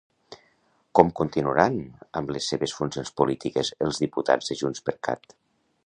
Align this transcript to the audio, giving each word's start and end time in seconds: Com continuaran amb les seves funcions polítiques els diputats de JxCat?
Com 0.99 1.11
continuaran 1.19 1.77
amb 2.21 2.33
les 2.37 2.47
seves 2.53 2.73
funcions 2.79 3.13
polítiques 3.21 3.73
els 3.89 4.01
diputats 4.07 4.51
de 4.53 4.59
JxCat? 4.65 5.41